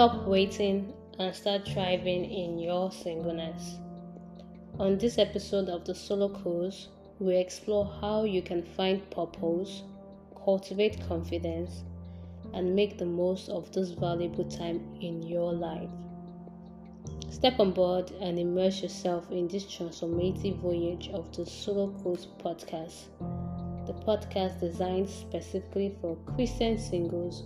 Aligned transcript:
Stop 0.00 0.26
waiting 0.26 0.94
and 1.18 1.34
start 1.34 1.68
thriving 1.68 2.24
in 2.24 2.58
your 2.58 2.90
singleness. 2.90 3.76
On 4.78 4.96
this 4.96 5.18
episode 5.18 5.68
of 5.68 5.84
the 5.84 5.94
Solo 5.94 6.30
Cruise, 6.30 6.88
we 7.18 7.36
explore 7.36 7.84
how 8.00 8.24
you 8.24 8.40
can 8.40 8.62
find 8.62 9.10
purpose, 9.10 9.82
cultivate 10.42 11.06
confidence, 11.06 11.84
and 12.54 12.74
make 12.74 12.96
the 12.96 13.04
most 13.04 13.50
of 13.50 13.70
this 13.72 13.90
valuable 13.90 14.44
time 14.44 14.80
in 15.02 15.22
your 15.22 15.52
life. 15.52 15.90
Step 17.28 17.60
on 17.60 17.72
board 17.72 18.10
and 18.22 18.38
immerse 18.38 18.80
yourself 18.80 19.30
in 19.30 19.48
this 19.48 19.66
transformative 19.66 20.56
voyage 20.60 21.10
of 21.12 21.30
the 21.36 21.44
Solo 21.44 21.88
Cruise 22.00 22.26
podcast, 22.42 23.08
the 23.86 23.92
podcast 23.92 24.60
designed 24.60 25.10
specifically 25.10 25.94
for 26.00 26.16
Christian 26.24 26.78
singles 26.78 27.42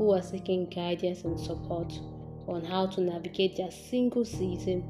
who 0.00 0.14
are 0.14 0.22
seeking 0.22 0.64
guidance 0.70 1.24
and 1.24 1.38
support 1.38 1.92
on 2.48 2.64
how 2.64 2.86
to 2.86 3.02
navigate 3.02 3.54
their 3.54 3.70
single 3.70 4.24
season 4.24 4.82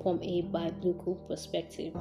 from 0.00 0.22
a 0.22 0.42
biblical 0.42 1.16
perspective. 1.26 1.92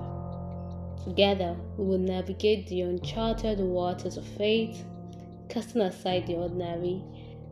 Together, 1.03 1.57
we 1.79 1.85
will 1.87 1.97
navigate 1.97 2.67
the 2.67 2.81
uncharted 2.81 3.57
waters 3.57 4.17
of 4.17 4.27
faith, 4.37 4.85
casting 5.49 5.81
aside 5.81 6.27
the 6.27 6.35
ordinary 6.35 7.01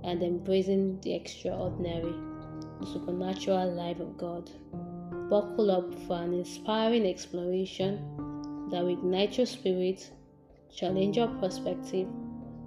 and 0.04 0.22
embracing 0.22 1.02
the 1.02 1.16
extraordinary, 1.16 2.14
the 2.80 2.86
supernatural 2.86 3.74
life 3.74 4.00
of 4.00 4.16
God. 4.20 4.52
Buckle 5.32 5.72
up 5.72 5.96
for 6.06 6.22
an 6.22 6.32
inspiring 6.32 7.08
exploration 7.08 7.96
that 8.70 8.84
will 8.84 8.94
ignite 8.94 9.36
your 9.36 9.48
spirit, 9.48 10.12
challenge 10.72 11.18
your 11.18 11.30
perspective, 11.40 12.08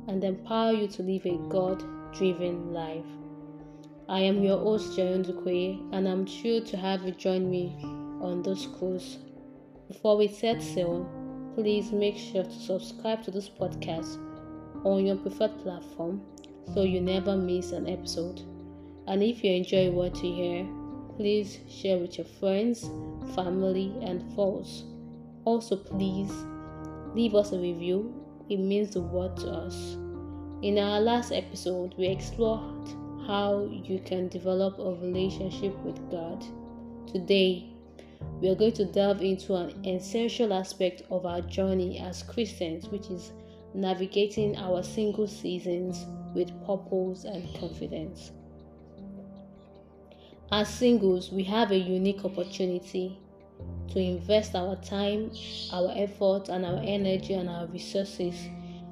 and 0.09 0.25
empower 0.25 0.73
you 0.73 0.89
to 0.89 1.03
live 1.05 1.27
a 1.27 1.39
God 1.49 1.94
driven 2.15 2.73
life. 2.73 3.05
I 4.09 4.21
am 4.21 4.43
your 4.43 4.59
host, 4.59 4.97
Joy 4.97 5.19
Ndukwe, 5.19 5.93
and 5.93 6.07
I'm 6.09 6.27
thrilled 6.27 6.67
to 6.67 6.77
have 6.77 7.03
you 7.05 7.13
join 7.13 7.51
me 7.51 7.77
on 8.21 8.43
this 8.43 8.67
course. 8.67 9.19
Before 9.89 10.17
we 10.17 10.29
set 10.29 10.63
sail, 10.63 11.09
please 11.55 11.91
make 11.91 12.17
sure 12.17 12.45
to 12.45 12.53
subscribe 12.53 13.23
to 13.25 13.31
this 13.31 13.49
podcast 13.49 14.19
on 14.85 15.07
your 15.07 15.17
preferred 15.17 15.59
platform 15.63 16.23
so 16.73 16.83
you 16.83 17.01
never 17.01 17.37
miss 17.37 17.73
an 17.73 17.89
episode. 17.89 18.43
And 19.07 19.23
if 19.23 19.43
you 19.43 19.53
enjoy 19.53 19.91
what 19.91 20.23
you 20.23 20.35
hear, 20.35 20.69
please 21.17 21.59
share 21.69 21.99
with 21.99 22.19
your 22.19 22.27
friends, 22.39 22.91
family, 23.35 23.93
and 24.03 24.23
foes. 24.35 24.85
Also, 25.45 25.77
please 25.77 26.33
leave 27.15 27.35
us 27.35 27.53
a 27.53 27.59
review, 27.59 28.15
it 28.49 28.59
means 28.59 28.95
the 28.95 29.01
world 29.01 29.37
to 29.39 29.49
us. 29.49 29.97
In 30.63 30.79
our 30.79 31.01
last 31.01 31.31
episode, 31.31 31.95
we 31.99 32.07
explored 32.07 32.89
how 33.27 33.69
you 33.71 33.99
can 33.99 34.29
develop 34.29 34.79
a 34.79 34.95
relationship 34.95 35.77
with 35.85 35.99
God. 36.11 36.43
Today, 37.07 37.71
we 38.41 38.49
are 38.49 38.55
going 38.55 38.73
to 38.73 38.87
delve 38.87 39.21
into 39.21 39.55
an 39.55 39.85
essential 39.85 40.55
aspect 40.55 41.03
of 41.11 41.27
our 41.27 41.43
journey 41.43 41.99
as 41.99 42.23
Christians, 42.23 42.89
which 42.89 43.09
is 43.09 43.33
navigating 43.75 44.57
our 44.57 44.83
single 44.83 45.27
seasons 45.27 46.07
with 46.35 46.49
purpose 46.65 47.25
and 47.25 47.55
confidence. 47.59 48.33
As 50.51 50.69
singles, 50.69 51.31
we 51.31 51.43
have 51.45 51.73
a 51.73 51.79
unique 51.79 52.25
opportunity 52.25 53.19
to 53.89 53.99
invest 53.99 54.55
our 54.55 54.77
time, 54.77 55.31
our 55.73 55.93
effort, 55.95 56.49
and 56.49 56.65
our 56.65 56.81
energy 56.83 57.35
and 57.35 57.51
our 57.51 57.67
resources 57.67 58.35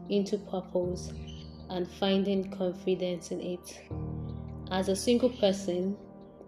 into 0.09 0.37
purpose 0.37 1.13
and 1.73 1.89
finding 1.89 2.51
confidence 2.51 3.31
in 3.31 3.41
it. 3.41 3.81
As 4.71 4.89
a 4.89 4.97
single 4.97 5.31
person, 5.31 5.97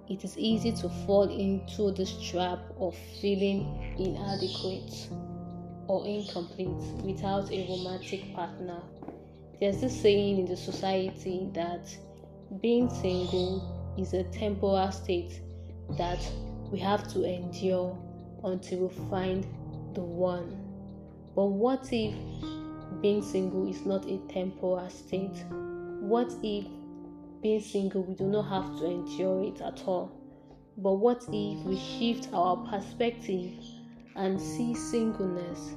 it 0.09 0.23
is 0.23 0.37
easy 0.37 0.71
to 0.73 0.89
fall 1.07 1.31
into 1.31 1.91
this 1.93 2.13
trap 2.31 2.61
of 2.79 2.95
feeling 3.21 3.95
inadequate 3.99 5.09
or 5.89 6.07
incomplete 6.07 6.83
without 7.03 7.51
a 7.51 7.67
romantic 7.69 8.35
partner. 8.35 8.81
There's 9.61 9.81
this 9.81 9.99
saying 9.99 10.41
in 10.41 10.47
the 10.47 10.57
society 10.57 11.49
that 11.55 11.89
being 12.61 12.91
single 12.91 13.95
is 13.99 14.13
a 14.13 14.25
temporal 14.25 14.93
state 14.93 15.41
that 15.97 16.19
we 16.71 16.79
have 16.81 17.09
to 17.13 17.25
endure 17.25 17.97
until 18.43 18.89
we 18.89 18.95
find 19.11 19.47
the 19.95 20.03
one. 20.03 20.61
But 21.35 21.47
what 21.47 21.89
if 21.93 22.15
being 23.05 23.21
single 23.21 23.69
is 23.69 23.85
not 23.85 24.07
a 24.07 24.17
temporal 24.33 24.89
state? 24.89 25.45
What 26.01 26.33
if 26.43 26.65
being 27.43 27.61
single 27.61 28.03
we 28.03 28.15
do 28.15 28.25
not 28.25 28.49
have 28.49 28.79
to 28.79 28.87
endure 28.87 29.45
it 29.45 29.61
at 29.61 29.83
all? 29.87 30.11
But 30.79 30.95
what 30.95 31.23
if 31.31 31.67
we 31.67 31.77
shift 31.77 32.31
our 32.33 32.57
perspective 32.57 33.53
and 34.17 34.41
see 34.41 34.73
singleness 34.73 35.75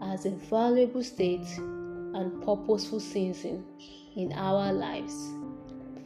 as 0.00 0.24
a 0.24 0.30
valuable 0.30 1.04
state 1.04 1.46
and 1.58 2.42
purposeful 2.42 3.00
season 3.00 3.62
in 4.16 4.32
our 4.32 4.72
lives? 4.72 5.34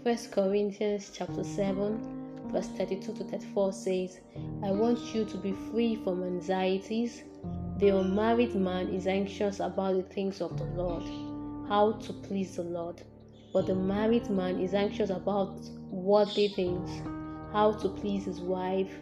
1 0.02 0.16
Corinthians 0.32 1.12
chapter 1.14 1.44
7 1.44 2.23
verse 2.54 2.68
32 2.68 3.12
to 3.12 3.24
34 3.24 3.72
says, 3.72 4.20
I 4.62 4.70
want 4.70 4.98
you 5.14 5.26
to 5.26 5.36
be 5.36 5.52
free 5.70 5.96
from 5.96 6.22
anxieties 6.22 7.24
the 7.78 7.88
unmarried 7.88 8.54
man 8.54 8.88
is 8.94 9.08
anxious 9.08 9.58
about 9.58 9.96
the 9.96 10.02
things 10.04 10.40
of 10.40 10.56
the 10.56 10.64
Lord, 10.64 11.02
how 11.68 11.92
to 11.92 12.12
please 12.12 12.54
the 12.54 12.62
Lord. 12.62 13.02
But 13.52 13.66
the 13.66 13.74
married 13.74 14.30
man 14.30 14.60
is 14.60 14.74
anxious 14.74 15.10
about 15.10 15.58
worldly 15.90 16.48
things, 16.48 16.88
how 17.52 17.72
to 17.72 17.88
please 17.88 18.26
his 18.26 18.40
wife, 18.40 18.92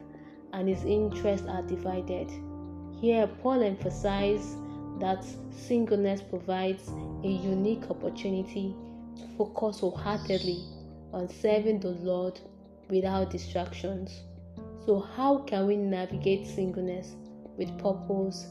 and 0.54 0.68
his 0.68 0.84
interests 0.84 1.46
are 1.46 1.62
divided. 1.62 2.30
Here, 2.98 3.26
Paul 3.26 3.62
emphasizes 3.62 4.56
that 5.00 5.22
singleness 5.50 6.22
provides 6.22 6.88
a 7.24 7.28
unique 7.28 7.90
opportunity 7.90 8.74
to 9.16 9.26
focus 9.36 9.80
wholeheartedly 9.80 10.64
on 11.12 11.28
serving 11.28 11.80
the 11.80 11.90
Lord 11.90 12.40
without 12.88 13.30
distractions. 13.30 14.22
So, 14.86 15.00
how 15.00 15.38
can 15.38 15.66
we 15.66 15.76
navigate 15.76 16.46
singleness 16.46 17.14
with 17.56 17.76
purpose 17.78 18.46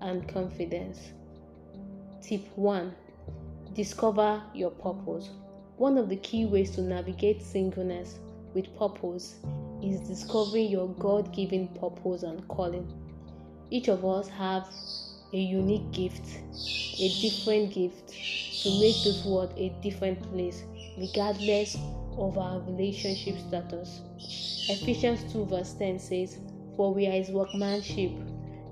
and 0.00 0.26
confidence. 0.28 1.12
Tip 2.22 2.42
1 2.56 2.94
Discover 3.74 4.42
your 4.54 4.70
purpose. 4.70 5.30
One 5.76 5.98
of 5.98 6.08
the 6.08 6.16
key 6.16 6.44
ways 6.46 6.70
to 6.76 6.82
navigate 6.82 7.42
singleness 7.42 8.18
with 8.54 8.76
purpose 8.78 9.36
is 9.82 10.00
discovering 10.00 10.70
your 10.70 10.88
God 10.88 11.32
given 11.32 11.68
purpose 11.68 12.22
and 12.22 12.46
calling. 12.48 12.86
Each 13.70 13.88
of 13.88 14.04
us 14.04 14.28
have 14.28 14.68
a 15.32 15.38
unique 15.38 15.90
gift, 15.90 16.24
a 17.00 17.08
different 17.20 17.74
gift 17.74 18.08
to 18.62 18.70
make 18.78 19.02
this 19.02 19.24
world 19.24 19.52
a 19.56 19.70
different 19.82 20.22
place, 20.30 20.62
regardless 20.96 21.76
of 22.18 22.38
our 22.38 22.60
relationship 22.60 23.38
status. 23.38 24.00
Ephesians 24.68 25.32
2 25.32 25.46
verse 25.46 25.72
10 25.74 25.98
says, 25.98 26.38
For 26.76 26.92
we 26.92 27.06
are 27.06 27.12
his 27.12 27.30
workmanship 27.30 28.12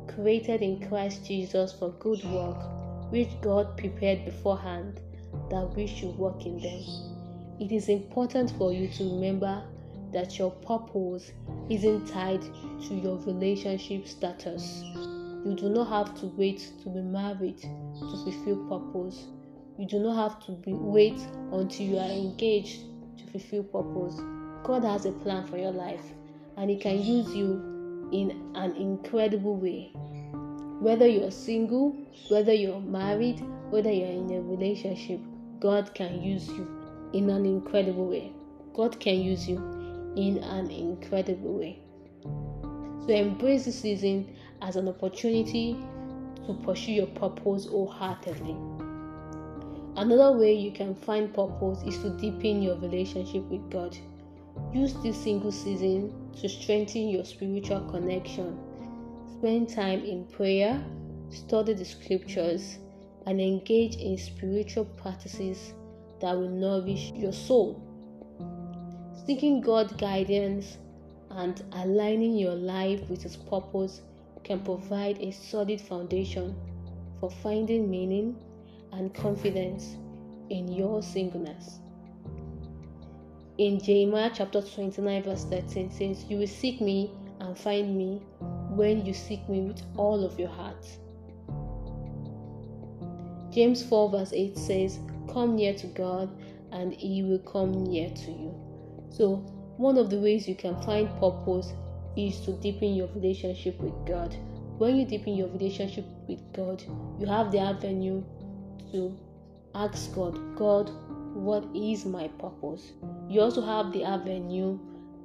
created 0.09 0.63
in 0.63 0.87
Christ 0.89 1.25
Jesus 1.25 1.73
for 1.73 1.93
good 1.93 2.23
work, 2.25 2.59
which 3.11 3.29
God 3.41 3.77
prepared 3.77 4.25
beforehand 4.25 5.01
that 5.51 5.73
we 5.75 5.87
should 5.87 6.17
walk 6.17 6.45
in 6.45 6.59
them. 6.59 6.83
It 7.61 7.73
is 7.73 7.89
important 7.89 8.51
for 8.59 8.73
you 8.73 8.89
to 8.89 9.05
remember 9.05 9.63
that 10.13 10.39
your 10.39 10.51
purpose 10.51 11.33
isn't 11.71 12.07
tied 12.07 12.43
to 12.43 12.95
your 12.95 13.19
relationship 13.19 14.07
status. 14.07 14.83
You 15.45 15.57
do 15.57 15.71
not 15.71 15.89
have 15.89 16.19
to 16.21 16.27
wait 16.37 16.73
to 16.83 16.89
be 16.89 17.01
married 17.01 17.59
to 17.59 18.23
fulfill 18.25 18.57
purpose. 18.69 19.27
You 19.79 19.87
do 19.87 19.99
not 19.99 20.17
have 20.17 20.45
to 20.47 20.53
be, 20.53 20.73
wait 20.73 21.19
until 21.51 21.87
you 21.87 21.99
are 21.99 22.11
engaged 22.11 22.83
fulfill 23.33 23.65
purpose. 23.65 24.21
God 24.63 24.85
has 24.85 25.07
a 25.07 25.13
plan 25.13 25.47
for 25.47 25.59
your 25.59 25.73
life 25.73 26.05
and 26.57 26.71
He 26.71 26.77
can 26.77 27.03
use 27.03 27.35
you 27.35 28.09
in 28.13 28.53
an 28.55 28.77
incredible 28.77 29.57
way. 29.57 29.93
Whether 30.81 31.07
you're 31.07 31.31
single, 31.31 31.97
whether 32.29 32.53
you're 32.53 32.81
married, 32.81 33.43
whether 33.71 33.91
you're 33.91 34.09
in 34.09 34.31
a 34.33 34.41
relationship, 34.43 35.21
God 35.61 35.95
can 35.95 36.23
use 36.23 36.49
you 36.49 36.69
in 37.13 37.31
an 37.31 37.47
incredible 37.47 38.07
way. 38.07 38.33
God 38.75 38.99
can 39.01 39.21
use 39.21 39.49
you 39.49 39.57
in 40.17 40.39
an 40.39 40.71
incredible 40.71 41.55
way. 41.55 41.79
So 43.07 43.15
embrace 43.15 43.65
the 43.65 43.73
season 43.73 44.37
as 44.61 44.77
an 44.77 44.89
opportunity 44.89 45.77
to 46.47 46.55
pursue 46.65 46.93
your 46.93 47.07
purpose 47.07 47.67
wholeheartedly. 47.67 48.57
Another 49.95 50.39
way 50.39 50.55
you 50.55 50.73
can 50.73 50.95
find 50.95 51.35
purpose 51.35 51.83
is 51.83 51.99
to 51.99 52.09
deepen 52.19 52.63
your 52.63 52.77
relationship 52.77 53.45
with 53.51 53.71
God. 53.71 53.95
Use 54.73 54.95
this 55.03 55.23
single 55.23 55.53
season 55.53 56.11
to 56.41 56.49
strengthen 56.49 57.11
your 57.11 57.27
spiritual 57.27 57.81
connection. 57.91 58.59
Spend 59.39 59.69
time 59.69 60.03
in 60.03 60.25
prayer, 60.25 60.83
study 61.29 61.75
the 61.75 61.85
scriptures, 61.85 62.79
and 63.27 63.39
engage 63.39 63.97
in 63.97 64.17
spiritual 64.17 64.87
practices 64.87 65.75
that 66.23 66.35
will 66.35 66.49
nourish 66.49 67.13
your 67.15 67.33
soul. 67.33 67.79
Seeking 69.27 69.61
God's 69.61 69.93
guidance 69.93 70.79
and 71.31 71.63
aligning 71.73 72.39
your 72.39 72.55
life 72.55 73.01
with 73.11 73.23
His 73.23 73.37
purpose 73.37 74.01
can 74.43 74.61
provide 74.61 75.21
a 75.21 75.33
solid 75.33 75.83
foundation 75.83 76.57
for 77.21 77.31
finding 77.31 77.91
meaning 77.91 78.37
and 78.93 79.15
confidence 79.15 79.97
in 80.51 80.69
your 80.69 81.03
singleness. 81.03 81.81
In 83.59 83.81
Jeremiah 83.81 84.31
chapter 84.35 84.63
29, 84.63 85.23
verse 85.23 85.45
13 85.45 85.91
says, 85.91 86.25
You 86.25 86.39
will 86.39 86.47
seek 86.47 86.81
me 86.81 87.11
and 87.41 87.57
find 87.57 87.97
me 87.97 88.23
when 88.71 89.05
you 89.05 89.13
seek 89.13 89.47
me 89.49 89.61
with 89.61 89.83
all 89.97 90.25
of 90.25 90.39
your 90.39 90.49
heart. 90.49 90.87
James 93.53 93.83
4, 93.85 94.11
verse 94.11 94.33
8 94.33 94.57
says, 94.57 94.99
Come 95.33 95.57
near 95.57 95.75
to 95.75 95.87
God, 95.89 96.31
and 96.73 96.95
He 96.95 97.23
will 97.23 97.39
come 97.41 97.85
near 97.85 98.09
to 98.09 98.31
you. 98.31 98.55
So, 99.11 99.37
one 99.77 99.99
of 99.99 100.09
the 100.09 100.19
ways 100.19 100.49
you 100.49 100.55
can 100.55 100.81
find 100.83 101.09
purpose 101.21 101.73
is 102.17 102.41
to 102.41 102.53
deepen 102.53 102.95
your 102.95 103.09
relationship 103.15 103.79
with 103.81 103.95
God. 104.07 104.35
When 104.79 104.97
you 104.97 105.05
deepen 105.05 105.35
your 105.35 105.49
relationship 105.49 106.07
with 106.27 106.41
God, 106.53 106.83
you 107.19 107.27
have 107.27 107.53
the 107.53 107.59
avenue 107.59 108.23
to 108.93 109.17
ask 109.75 110.15
God, 110.15 110.39
God, 110.57 110.91
what 111.35 111.65
is 111.75 112.05
my 112.05 112.29
purpose? 112.29 112.93
You 113.29 113.41
also 113.41 113.63
have 113.63 113.93
the 113.93 114.05
avenue 114.05 114.79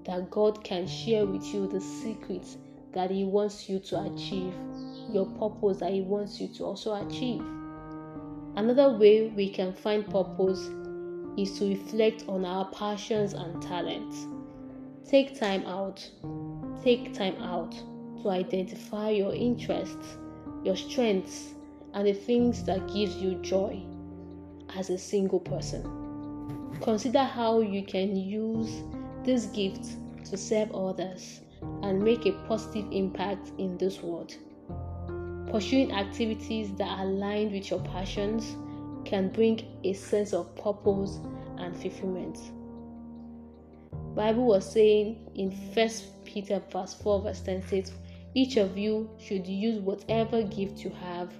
that 0.05 0.31
God 0.31 0.63
can 0.63 0.87
share 0.87 1.25
with 1.25 1.45
you 1.53 1.67
the 1.67 1.81
secrets 1.81 2.57
that 2.93 3.11
He 3.11 3.25
wants 3.25 3.69
you 3.69 3.79
to 3.79 4.01
achieve, 4.03 4.53
your 5.11 5.25
purpose 5.25 5.77
that 5.77 5.91
He 5.91 6.01
wants 6.01 6.39
you 6.39 6.47
to 6.55 6.63
also 6.63 6.95
achieve. 7.05 7.43
Another 8.55 8.97
way 8.97 9.27
we 9.27 9.49
can 9.49 9.73
find 9.73 10.05
purpose 10.09 10.69
is 11.37 11.59
to 11.59 11.69
reflect 11.69 12.23
on 12.27 12.45
our 12.45 12.65
passions 12.71 13.33
and 13.33 13.61
talents. 13.61 14.25
Take 15.07 15.39
time 15.39 15.65
out. 15.65 16.09
Take 16.83 17.13
time 17.13 17.35
out 17.41 17.71
to 18.23 18.29
identify 18.29 19.09
your 19.09 19.33
interests, 19.33 20.17
your 20.63 20.75
strengths, 20.75 21.53
and 21.93 22.07
the 22.07 22.13
things 22.13 22.63
that 22.63 22.87
gives 22.93 23.15
you 23.15 23.35
joy 23.41 23.81
as 24.75 24.89
a 24.89 24.97
single 24.97 25.39
person. 25.39 25.83
Consider 26.81 27.23
how 27.23 27.61
you 27.61 27.83
can 27.83 28.15
use 28.15 28.83
this 29.23 29.45
gift 29.47 29.85
to 30.25 30.37
serve 30.37 30.73
others 30.75 31.41
and 31.81 32.01
make 32.01 32.25
a 32.25 32.33
positive 32.47 32.85
impact 32.91 33.51
in 33.57 33.77
this 33.77 34.01
world. 34.01 34.35
Pursuing 35.51 35.91
activities 35.93 36.75
that 36.75 36.87
are 36.87 37.03
aligned 37.03 37.51
with 37.51 37.71
your 37.71 37.79
passions 37.79 38.55
can 39.05 39.29
bring 39.29 39.65
a 39.83 39.93
sense 39.93 40.33
of 40.33 40.55
purpose 40.55 41.19
and 41.57 41.75
fulfillment. 41.75 42.37
Bible 44.13 44.45
was 44.45 44.69
saying 44.69 45.29
in 45.35 45.51
First 45.73 46.23
Peter 46.25 46.61
verse 46.71 46.93
4 46.95 47.21
verse 47.21 47.39
10 47.41 47.67
says, 47.67 47.93
each 48.33 48.57
of 48.57 48.77
you 48.77 49.09
should 49.17 49.47
use 49.47 49.79
whatever 49.79 50.43
gift 50.43 50.79
you 50.79 50.91
have 50.91 51.31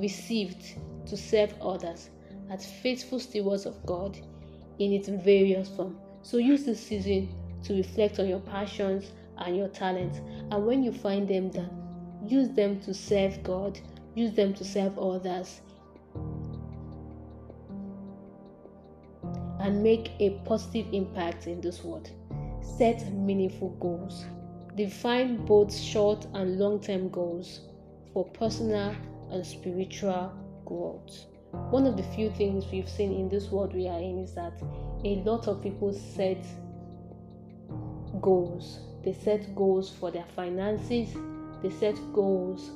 received 0.00 0.76
to 1.06 1.16
serve 1.16 1.54
others 1.60 2.10
as 2.50 2.66
faithful 2.66 3.18
stewards 3.18 3.66
of 3.66 3.84
God 3.84 4.18
in 4.78 4.92
its 4.92 5.08
various 5.08 5.68
form. 5.68 5.98
So 6.22 6.38
use 6.38 6.64
this 6.64 6.80
season 6.80 7.28
to 7.64 7.74
reflect 7.74 8.18
on 8.18 8.28
your 8.28 8.40
passions 8.40 9.12
and 9.38 9.56
your 9.56 9.68
talents, 9.68 10.20
and 10.50 10.66
when 10.66 10.82
you 10.82 10.92
find 10.92 11.28
them 11.28 11.50
done, 11.50 11.70
use 12.26 12.48
them 12.50 12.80
to 12.80 12.94
serve 12.94 13.42
God, 13.42 13.78
use 14.14 14.32
them 14.32 14.54
to 14.54 14.64
serve 14.64 14.98
others, 14.98 15.60
and 19.60 19.82
make 19.82 20.12
a 20.20 20.30
positive 20.44 20.86
impact 20.92 21.46
in 21.46 21.60
this 21.60 21.84
world. 21.84 22.10
Set 22.78 23.12
meaningful 23.12 23.70
goals. 23.80 24.24
Define 24.76 25.44
both 25.44 25.76
short 25.76 26.26
and 26.34 26.58
long 26.58 26.80
term 26.80 27.08
goals 27.08 27.60
for 28.12 28.24
personal 28.24 28.94
and 29.30 29.44
spiritual 29.46 30.32
growth. 30.64 31.26
One 31.70 31.86
of 31.86 31.96
the 31.96 32.02
few 32.02 32.30
things 32.30 32.64
we've 32.70 32.88
seen 32.88 33.12
in 33.12 33.28
this 33.28 33.50
world 33.50 33.74
we 33.74 33.88
are 33.88 33.98
in 33.98 34.18
is 34.18 34.34
that 34.34 34.52
a 35.04 35.16
lot 35.24 35.48
of 35.48 35.62
people 35.62 35.92
set 35.92 36.44
goals. 38.20 38.80
They 39.04 39.12
set 39.12 39.54
goals 39.54 39.90
for 39.90 40.10
their 40.10 40.26
finances, 40.36 41.16
they 41.62 41.70
set 41.70 41.96
goals 42.12 42.70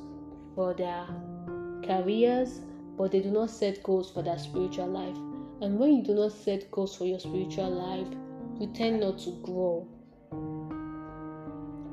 for 0.55 0.75
their 0.75 1.07
careers, 1.85 2.61
but 2.97 3.13
they 3.13 3.21
do 3.21 3.31
not 3.31 3.51
set 3.51 3.83
goals 3.83 4.11
for 4.11 4.23
their 4.23 4.39
spiritual 4.39 4.89
life. 4.89 5.17
And 5.61 5.79
when 5.79 5.97
you 5.97 6.03
do 6.03 6.15
not 6.15 6.33
set 6.33 6.71
goals 6.71 6.97
for 6.97 7.05
your 7.05 7.21
spiritual 7.21 7.71
life, 7.71 8.09
you 8.59 8.67
tend 8.69 9.01
not 9.01 9.19
to 9.21 9.31
grow. 9.43 9.87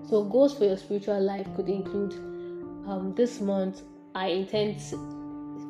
So, 0.07 0.23
goals 0.23 0.57
for 0.57 0.65
your 0.65 0.77
spiritual 0.77 1.21
life 1.21 1.47
could 1.55 1.69
include 1.69 2.13
um, 2.87 3.13
this 3.15 3.39
month 3.41 3.81
I 4.19 4.27
intend 4.31 4.81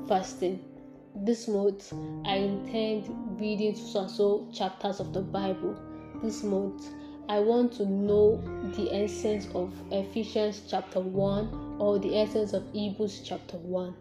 fasting. 0.08 0.60
This 1.16 1.48
month 1.48 1.94
I 2.26 2.38
intend 2.38 3.40
reading 3.40 3.76
so 3.76 4.08
so 4.08 4.48
chapters 4.52 5.00
of 5.00 5.14
the 5.14 5.22
Bible. 5.22 5.76
This 6.24 6.42
month 6.42 6.88
I 7.30 7.42
want 7.42 7.72
to 7.74 7.86
know 7.86 8.42
the 8.76 8.92
essence 8.92 9.48
of 9.54 9.72
Ephesians 9.92 10.64
chapter 10.68 11.00
1 11.00 11.78
or 11.78 12.00
the 12.00 12.18
essence 12.18 12.54
of 12.54 12.64
Hebrews 12.74 13.22
chapter 13.24 13.58
1. 13.58 13.94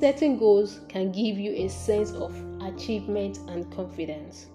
Setting 0.00 0.36
goals 0.36 0.80
can 0.88 1.12
give 1.12 1.38
you 1.38 1.52
a 1.52 1.68
sense 1.68 2.10
of 2.10 2.34
achievement 2.60 3.38
and 3.46 3.70
confidence. 3.70 4.46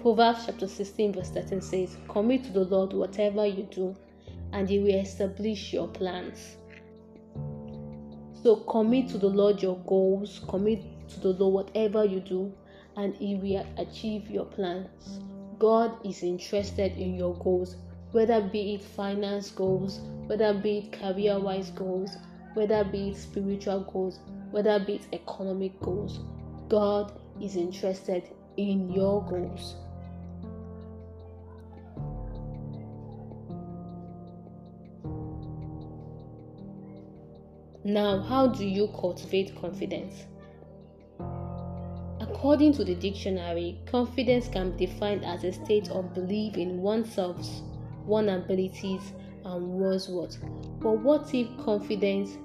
Proverbs 0.00 0.46
chapter 0.46 0.68
16, 0.68 1.14
verse 1.14 1.30
13 1.30 1.60
says, 1.60 1.96
Commit 2.08 2.44
to 2.44 2.52
the 2.52 2.64
Lord 2.64 2.92
whatever 2.92 3.44
you 3.44 3.64
do, 3.64 3.96
and 4.52 4.68
He 4.68 4.78
will 4.78 4.94
establish 4.94 5.72
your 5.72 5.88
plans. 5.88 6.56
So 8.42 8.56
commit 8.68 9.08
to 9.08 9.18
the 9.18 9.28
Lord 9.28 9.60
your 9.60 9.78
goals, 9.78 10.40
commit 10.46 10.84
to 11.08 11.20
the 11.20 11.30
Lord 11.30 11.66
whatever 11.66 12.04
you 12.04 12.20
do, 12.20 12.52
and 12.96 13.16
He 13.16 13.34
will 13.34 13.66
achieve 13.76 14.30
your 14.30 14.44
plans. 14.44 15.20
God 15.58 16.06
is 16.06 16.22
interested 16.22 16.92
in 16.92 17.16
your 17.16 17.34
goals, 17.34 17.74
whether 18.12 18.40
be 18.40 18.74
it 18.74 18.82
finance 18.82 19.50
goals, 19.50 20.00
whether 20.26 20.54
be 20.54 20.78
it 20.78 20.92
career 20.92 21.40
wise 21.40 21.70
goals, 21.70 22.16
whether 22.54 22.84
be 22.84 23.08
it 23.08 23.16
spiritual 23.16 23.80
goals, 23.92 24.20
whether 24.52 24.78
be 24.78 24.94
it 24.94 25.06
economic 25.12 25.78
goals. 25.80 26.20
God 26.68 27.12
is 27.42 27.56
interested 27.56 28.22
in 28.56 28.92
your 28.92 29.24
goals. 29.24 29.74
Now, 37.88 38.20
how 38.20 38.48
do 38.48 38.66
you 38.66 38.88
cultivate 38.88 39.58
confidence? 39.58 40.26
According 42.20 42.74
to 42.74 42.84
the 42.84 42.94
dictionary, 42.94 43.80
confidence 43.86 44.46
can 44.46 44.76
be 44.76 44.84
defined 44.84 45.24
as 45.24 45.42
a 45.42 45.52
state 45.52 45.88
of 45.88 46.12
belief 46.12 46.58
in 46.58 46.82
oneself, 46.82 47.38
one's 48.04 48.44
abilities 48.44 49.14
and 49.42 49.80
one's 49.80 50.06
worth. 50.06 50.36
But 50.80 50.98
what 50.98 51.34
if 51.34 51.48
confidence 51.64 52.36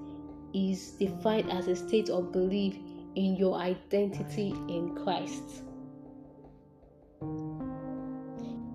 is 0.53 0.91
defined 0.91 1.51
as 1.51 1.67
a 1.67 1.75
state 1.75 2.09
of 2.09 2.31
belief 2.31 2.77
in 3.15 3.35
your 3.35 3.55
identity 3.55 4.55
in 4.69 4.95
Christ? 4.95 5.63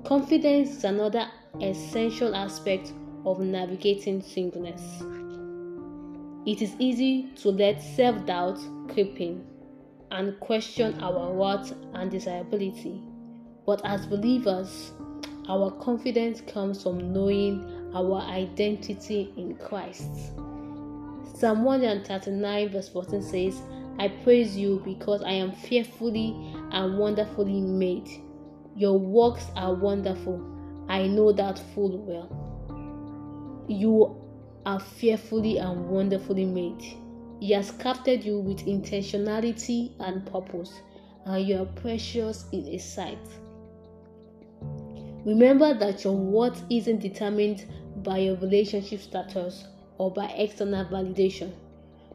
Confidence 0.04 0.68
is 0.76 0.84
another 0.84 1.30
essential 1.62 2.34
aspect 2.34 2.92
of 3.25 3.40
navigating 3.40 4.20
singleness. 4.20 5.02
It 6.48 6.62
is 6.62 6.74
easy 6.78 7.28
to 7.42 7.50
let 7.50 7.82
self 7.82 8.24
doubt 8.24 8.58
creep 8.88 9.20
in 9.20 9.44
and 10.10 10.40
question 10.40 10.98
our 11.02 11.30
worth 11.30 11.74
and 11.92 12.10
desirability. 12.10 13.02
But 13.66 13.82
as 13.84 14.06
believers, 14.06 14.92
our 15.46 15.70
confidence 15.72 16.40
comes 16.40 16.82
from 16.82 17.12
knowing 17.12 17.92
our 17.94 18.22
identity 18.22 19.30
in 19.36 19.56
Christ. 19.56 20.10
Psalm 21.36 21.64
139, 21.64 22.70
verse 22.70 22.88
14 22.88 23.22
says, 23.22 23.60
I 23.98 24.08
praise 24.08 24.56
you 24.56 24.80
because 24.86 25.22
I 25.22 25.32
am 25.32 25.52
fearfully 25.52 26.34
and 26.72 26.96
wonderfully 26.96 27.60
made. 27.60 28.08
Your 28.74 28.98
works 28.98 29.44
are 29.54 29.74
wonderful. 29.74 30.42
I 30.88 31.08
know 31.08 31.30
that 31.30 31.58
full 31.74 31.98
well. 31.98 33.66
You 33.68 34.27
are 34.66 34.80
fearfully 34.80 35.58
and 35.58 35.88
wonderfully 35.88 36.44
made. 36.44 36.82
He 37.40 37.52
has 37.52 37.70
crafted 37.72 38.24
you 38.24 38.40
with 38.40 38.66
intentionality 38.66 39.92
and 40.00 40.26
purpose, 40.26 40.80
and 41.24 41.46
you 41.46 41.58
are 41.62 41.66
precious 41.66 42.46
in 42.52 42.64
His 42.64 42.84
sight. 42.84 43.18
Remember 45.24 45.74
that 45.74 46.04
your 46.04 46.16
worth 46.16 46.64
isn't 46.70 47.00
determined 47.00 47.66
by 48.02 48.18
your 48.18 48.36
relationship 48.36 49.00
status 49.00 49.64
or 49.98 50.10
by 50.10 50.26
external 50.26 50.84
validation. 50.86 51.52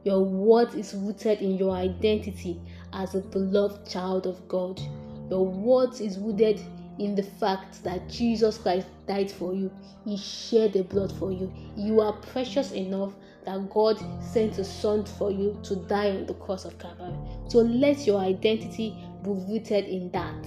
Your 0.04 0.22
worth 0.22 0.76
is 0.76 0.94
rooted 0.94 1.40
in 1.42 1.58
your 1.58 1.76
identity 1.76 2.60
as 2.92 3.16
a 3.16 3.20
beloved 3.22 3.90
child 3.90 4.28
of 4.28 4.46
God. 4.48 4.82
Your 5.30 5.46
worth 5.46 6.02
is 6.02 6.18
rooted 6.18 6.60
in 7.00 7.16
the 7.16 7.24
fact 7.24 7.84
that 7.84 8.08
Jesus 8.10 8.58
Christ 8.58 8.88
died 9.08 9.32
for 9.32 9.54
you. 9.54 9.72
He 10.06 10.18
shed 10.18 10.74
the 10.74 10.84
blood 10.84 11.12
for 11.12 11.32
you. 11.32 11.52
You 11.76 12.02
are 12.02 12.14
precious 12.14 12.72
enough 12.72 13.14
that 13.46 13.70
God 13.70 13.98
sent 14.22 14.58
a 14.60 14.64
son 14.64 15.06
for 15.06 15.32
you 15.32 15.60
to 15.64 15.76
die 15.76 16.12
on 16.12 16.26
the 16.26 16.36
cross 16.36 16.66
of 16.66 16.78
Calvary. 16.78 17.16
So 17.50 17.60
let 17.60 18.06
your 18.06 18.20
identity 18.20 18.96
be 19.24 19.30
rooted 19.30 19.86
in 19.86 20.12
that. 20.12 20.46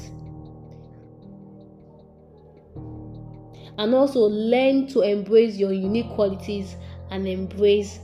And 3.79 3.95
also 3.95 4.21
learn 4.21 4.87
to 4.89 5.03
embrace 5.03 5.57
your 5.57 5.73
unique 5.73 6.09
qualities 6.11 6.77
and 7.11 7.29
embrace 7.29 7.99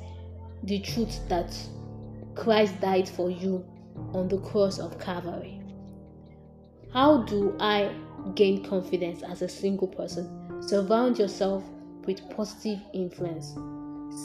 the 0.64 0.80
truth 0.80 1.20
that 1.28 1.56
Christ 2.34 2.78
died 2.80 3.08
for 3.08 3.30
you 3.30 3.64
on 4.12 4.28
the 4.28 4.38
cross 4.38 4.78
of 4.78 4.98
Calvary. 4.98 5.60
How 6.92 7.22
do 7.22 7.56
I 7.58 7.94
gain 8.34 8.64
confidence 8.64 9.22
as 9.22 9.42
a 9.42 9.48
single 9.48 9.88
person? 9.88 10.62
Surround 10.62 11.18
yourself 11.18 11.64
with 12.06 12.28
positive 12.30 12.80
influence. 12.92 13.56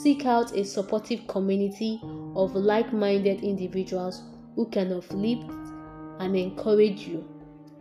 Seek 0.02 0.26
out 0.26 0.54
a 0.56 0.64
supportive 0.64 1.26
community 1.26 2.00
of 2.34 2.54
like 2.54 2.92
minded 2.92 3.42
individuals 3.42 4.22
who 4.54 4.66
can 4.66 4.92
uplift 4.92 5.50
and 6.20 6.36
encourage 6.36 7.00
you. 7.06 7.26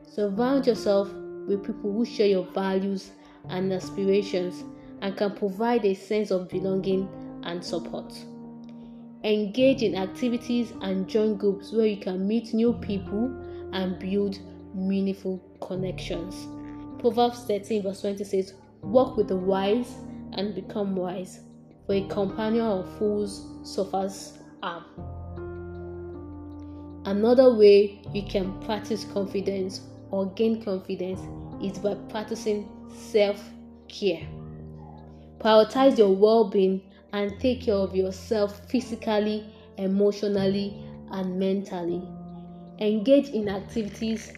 Surround 0.08 0.66
yourself 0.68 1.12
with 1.48 1.66
people 1.66 1.92
who 1.92 2.06
share 2.06 2.28
your 2.28 2.46
values 2.54 3.12
and 3.50 3.72
aspirations 3.72 4.64
and 5.02 5.16
can 5.16 5.36
provide 5.36 5.86
a 5.86 5.94
sense 5.94 6.32
of 6.32 6.50
belonging 6.50 7.08
and 7.44 7.64
support. 7.64 8.14
Engage 9.24 9.82
in 9.82 9.96
activities 9.96 10.74
and 10.82 11.08
join 11.08 11.36
groups 11.36 11.72
where 11.72 11.88
you 11.88 11.98
can 11.98 12.28
meet 12.28 12.54
new 12.54 12.74
people 12.74 13.26
and 13.74 14.00
build 14.00 14.40
meaningful 14.74 15.38
connections. 15.62 16.48
Proverbs 17.00 17.44
13, 17.46 17.84
verse 17.84 18.02
20 18.02 18.24
says, 18.24 18.54
Walk 18.82 19.18
with 19.18 19.28
the 19.28 19.36
wise 19.36 19.96
and 20.34 20.56
become 20.56 20.96
wise, 20.96 21.42
for 21.86 21.94
a 21.94 22.08
companion 22.08 22.66
of 22.66 22.98
fools 22.98 23.46
suffers 23.64 24.38
harm. 24.62 24.84
Another 27.06 27.54
way 27.56 28.02
you 28.14 28.24
can 28.24 28.60
practice 28.62 29.06
confidence 29.06 29.82
or 30.12 30.26
gain 30.32 30.64
confidence 30.64 31.22
is 31.64 31.80
by 31.80 31.96
practicing 32.10 32.70
self 32.94 33.42
care. 33.88 34.28
Prioritize 35.40 35.98
your 35.98 36.14
well 36.16 36.50
being 36.50 36.82
and 37.14 37.40
take 37.40 37.62
care 37.62 37.76
of 37.76 37.96
yourself 37.96 38.70
physically, 38.70 39.46
emotionally, 39.78 40.84
and 41.12 41.40
mentally. 41.40 42.02
Engage 42.80 43.30
in 43.30 43.48
activities 43.48 44.34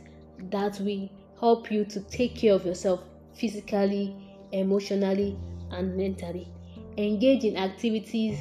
that 0.52 0.80
will 0.80 1.10
help 1.40 1.72
you 1.72 1.86
to 1.86 2.00
take 2.02 2.36
care 2.36 2.54
of 2.54 2.66
yourself 2.66 3.04
physically, 3.34 4.16
emotionally, 4.52 5.38
and 5.72 5.96
mentally. 5.96 6.48
Engage 6.98 7.44
in 7.44 7.58
activities 7.58 8.40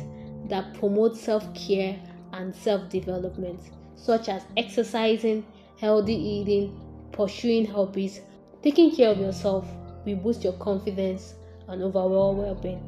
that 0.48 0.74
promote 0.74 1.16
self 1.16 1.52
care 1.54 1.98
and 2.32 2.54
self 2.54 2.88
development, 2.88 3.60
such 3.96 4.28
as 4.28 4.42
exercising, 4.56 5.44
healthy 5.78 6.14
eating, 6.14 6.80
pursuing 7.12 7.66
hobbies. 7.66 8.20
Taking 8.62 8.94
care 8.94 9.10
of 9.10 9.18
yourself 9.18 9.66
will 10.04 10.16
boost 10.16 10.42
your 10.42 10.54
confidence 10.54 11.34
and 11.68 11.82
overall 11.82 12.34
well 12.34 12.54
being. 12.54 12.82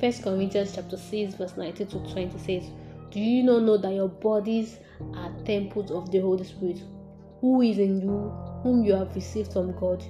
1 0.00 0.12
Corinthians 0.22 0.74
chapter 0.74 0.96
6, 0.96 1.34
verse 1.34 1.56
19 1.56 1.86
to 1.86 1.98
20 2.12 2.38
says, 2.38 2.70
Do 3.10 3.20
you 3.20 3.42
not 3.42 3.62
know 3.62 3.78
that 3.78 3.94
your 3.94 4.08
bodies 4.08 4.78
are 5.14 5.32
temples 5.44 5.90
of 5.90 6.10
the 6.10 6.20
Holy 6.20 6.44
Spirit, 6.44 6.82
who 7.40 7.62
is 7.62 7.78
in 7.78 8.00
you, 8.00 8.32
whom 8.64 8.82
you 8.82 8.94
have 8.94 9.14
received 9.14 9.52
from 9.52 9.78
God? 9.78 10.02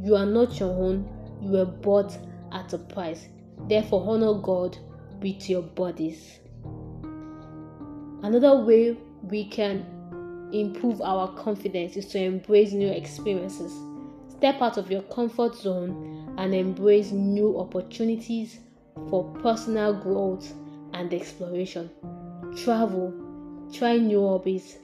You 0.00 0.14
are 0.14 0.24
not 0.24 0.60
your 0.60 0.70
own, 0.70 1.06
you 1.42 1.50
were 1.50 1.64
bought 1.66 2.16
at 2.52 2.72
a 2.72 2.78
price. 2.78 3.26
Therefore, 3.68 4.08
honor 4.08 4.34
God 4.34 4.78
with 5.20 5.50
your 5.50 5.62
bodies. 5.62 6.38
Another 8.22 8.64
way 8.64 8.96
we 9.24 9.44
can 9.48 9.84
improve 10.52 11.02
our 11.02 11.34
confidence 11.34 11.96
is 11.96 12.06
to 12.06 12.20
embrace 12.20 12.70
new 12.70 12.88
experiences. 12.88 13.72
Step 14.28 14.62
out 14.62 14.76
of 14.78 14.92
your 14.92 15.02
comfort 15.02 15.56
zone 15.56 16.34
and 16.38 16.54
embrace 16.54 17.10
new 17.10 17.58
opportunities 17.58 18.60
for 19.10 19.24
personal 19.42 19.92
growth 19.92 20.54
and 20.92 21.12
exploration. 21.12 21.90
Travel, 22.62 23.12
try 23.72 23.96
new 23.96 24.20
hobbies, 24.20 24.78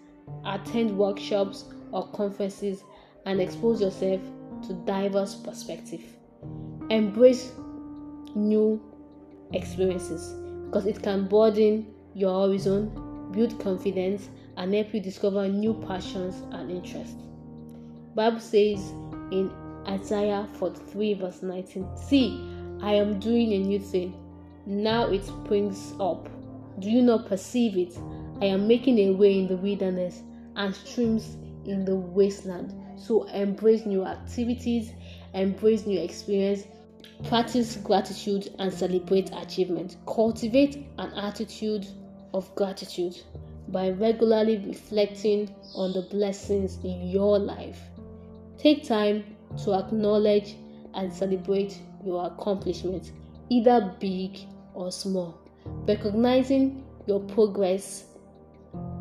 attend 0.44 0.98
workshops 0.98 1.66
or 1.92 2.08
conferences, 2.08 2.82
and 3.26 3.40
expose 3.40 3.80
yourself 3.80 4.20
to 4.66 4.74
diverse 4.84 5.34
perspectives. 5.34 6.04
Embrace 6.90 7.52
new 8.34 8.80
experiences 9.52 10.34
because 10.66 10.86
it 10.86 11.02
can 11.02 11.26
broaden 11.26 11.86
your 12.14 12.46
horizon, 12.46 12.90
build 13.32 13.58
confidence, 13.60 14.28
and 14.56 14.74
help 14.74 14.92
you 14.94 15.00
discover 15.00 15.48
new 15.48 15.74
passions 15.86 16.42
and 16.52 16.70
interests. 16.70 17.16
Bible 18.14 18.40
says 18.40 18.90
in 19.32 19.52
Isaiah 19.88 20.48
43 20.58 21.14
verse 21.14 21.42
19, 21.42 21.96
See, 21.96 22.40
I 22.80 22.94
am 22.94 23.18
doing 23.18 23.52
a 23.52 23.58
new 23.58 23.80
thing. 23.80 24.14
Now 24.66 25.10
it 25.10 25.24
springs 25.24 25.92
up. 26.00 26.28
Do 26.78 26.90
you 26.90 27.02
not 27.02 27.26
perceive 27.26 27.76
it? 27.76 27.96
I 28.40 28.46
am 28.46 28.66
making 28.66 28.98
a 28.98 29.10
way 29.12 29.38
in 29.38 29.46
the 29.46 29.56
wilderness 29.56 30.22
and 30.56 30.74
streams 30.74 31.36
in 31.64 31.84
the 31.84 31.96
wasteland. 31.96 32.72
So 32.96 33.24
embrace 33.24 33.86
new 33.86 34.04
activities, 34.04 34.92
embrace 35.34 35.86
new 35.86 36.00
experience, 36.00 36.64
practice 37.28 37.76
gratitude 37.76 38.54
and 38.58 38.72
celebrate 38.72 39.30
achievement. 39.34 39.96
Cultivate 40.06 40.86
an 40.98 41.12
attitude 41.14 41.86
of 42.32 42.52
gratitude 42.54 43.16
by 43.68 43.90
regularly 43.90 44.58
reflecting 44.58 45.54
on 45.74 45.92
the 45.92 46.02
blessings 46.02 46.78
in 46.84 47.08
your 47.08 47.38
life. 47.38 47.80
Take 48.58 48.84
time 48.86 49.24
to 49.64 49.74
acknowledge 49.74 50.56
and 50.94 51.12
celebrate 51.12 51.78
your 52.04 52.26
accomplishments, 52.26 53.12
either 53.48 53.94
big 54.00 54.38
or 54.74 54.92
small. 54.92 55.38
Recognizing 55.86 56.84
your 57.06 57.20
progress 57.20 58.04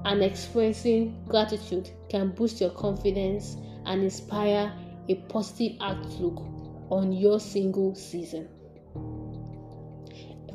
and 0.06 0.24
expressing 0.24 1.24
gratitude 1.28 1.90
can 2.10 2.30
boost 2.32 2.62
your 2.62 2.72
confidence 2.72 3.58
and 3.86 4.04
inspire 4.04 4.74
a 5.10 5.16
positive 5.30 5.78
outlook 5.82 6.44
on 6.90 7.12
your 7.12 7.40
single 7.40 7.96
season. 7.96 8.48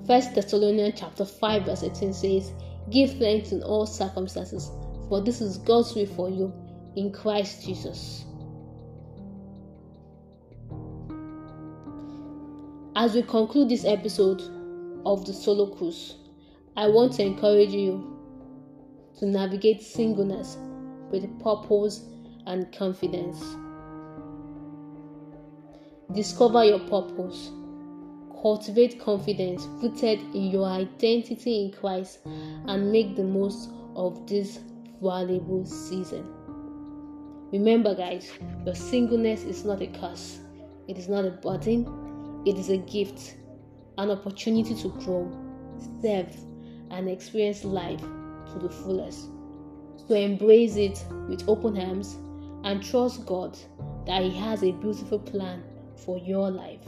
1 0.06 0.34
Thessalonians 0.34 0.98
chapter 0.98 1.24
5 1.24 1.66
verse 1.66 1.82
18 1.82 2.14
says, 2.14 2.52
Give 2.90 3.10
thanks 3.18 3.52
in 3.52 3.62
all 3.62 3.84
circumstances, 3.84 4.70
for 5.08 5.20
this 5.20 5.40
is 5.40 5.58
God's 5.58 5.94
will 5.94 6.06
for 6.06 6.30
you 6.30 6.52
in 6.96 7.12
Christ 7.12 7.66
Jesus. 7.66 8.24
As 12.96 13.14
we 13.14 13.22
conclude 13.22 13.68
this 13.68 13.84
episode 13.84 14.42
of 15.04 15.24
the 15.24 15.32
Solo 15.32 15.74
Cruise, 15.74 16.16
I 16.76 16.88
want 16.88 17.12
to 17.14 17.22
encourage 17.22 17.70
you 17.70 18.18
to 19.18 19.26
navigate 19.26 19.82
singleness 19.82 20.56
with 21.10 21.38
purpose 21.40 22.04
and 22.48 22.72
confidence. 22.72 23.38
Discover 26.14 26.64
your 26.64 26.80
purpose. 26.80 27.50
Cultivate 28.40 28.98
confidence 28.98 29.66
rooted 29.82 30.20
in 30.34 30.50
your 30.50 30.66
identity 30.66 31.64
in 31.64 31.72
Christ 31.72 32.20
and 32.24 32.90
make 32.90 33.16
the 33.16 33.24
most 33.24 33.70
of 33.94 34.26
this 34.26 34.60
valuable 35.02 35.66
season. 35.66 36.26
Remember, 37.52 37.94
guys, 37.94 38.30
your 38.64 38.74
singleness 38.74 39.42
is 39.42 39.64
not 39.64 39.82
a 39.82 39.86
curse, 39.86 40.38
it 40.86 40.98
is 40.98 41.08
not 41.08 41.24
a 41.24 41.30
burden, 41.30 42.42
it 42.46 42.56
is 42.56 42.70
a 42.70 42.78
gift, 42.78 43.36
an 43.98 44.10
opportunity 44.10 44.74
to 44.74 44.88
grow, 45.00 45.30
serve, 46.00 46.34
and 46.90 47.08
experience 47.08 47.64
life 47.64 48.00
to 48.00 48.58
the 48.60 48.70
fullest. 48.70 49.26
So 50.06 50.14
embrace 50.14 50.76
it 50.76 51.04
with 51.28 51.46
open 51.48 51.76
arms 51.76 52.16
and 52.68 52.82
trust 52.84 53.24
God 53.24 53.58
that 54.04 54.22
He 54.22 54.30
has 54.38 54.62
a 54.62 54.72
beautiful 54.72 55.18
plan 55.18 55.62
for 55.96 56.18
your 56.18 56.50
life. 56.50 56.84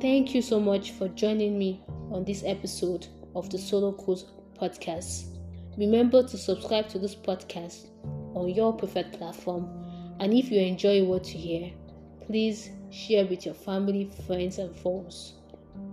Thank 0.00 0.36
you 0.36 0.40
so 0.40 0.60
much 0.60 0.92
for 0.92 1.08
joining 1.08 1.58
me 1.58 1.82
on 2.12 2.24
this 2.24 2.44
episode 2.46 3.08
of 3.34 3.50
the 3.50 3.58
Solo 3.58 3.90
Cruise 3.90 4.26
podcast. 4.60 5.36
Remember 5.76 6.22
to 6.22 6.38
subscribe 6.38 6.88
to 6.90 7.00
this 7.00 7.16
podcast 7.16 7.88
on 8.36 8.50
your 8.50 8.72
preferred 8.72 9.12
platform. 9.12 9.68
And 10.20 10.32
if 10.32 10.48
you 10.52 10.60
enjoy 10.60 11.02
what 11.02 11.34
you 11.34 11.40
hear, 11.40 11.72
please 12.24 12.70
share 12.92 13.26
with 13.26 13.44
your 13.44 13.54
family, 13.54 14.12
friends, 14.28 14.58
and 14.58 14.76
foes. 14.76 15.34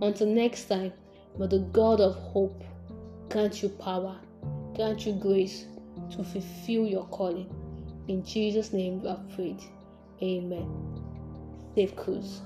Until 0.00 0.28
next 0.28 0.66
time, 0.66 0.92
But 1.38 1.50
the 1.50 1.60
God 1.72 2.00
of 2.00 2.14
hope 2.16 2.62
grant 3.30 3.62
you 3.62 3.68
power, 3.68 4.16
grant 4.74 5.06
you 5.06 5.12
grace 5.12 5.66
to 6.10 6.24
fulfill 6.24 6.86
your 6.86 7.06
calling. 7.06 7.48
In 8.10 8.24
Jesus' 8.24 8.72
name 8.72 9.02
we 9.02 9.08
have 9.08 9.28
prayed. 9.36 9.62
Amen. 10.20 10.68
Safe 11.76 11.94
cruise. 11.94 12.42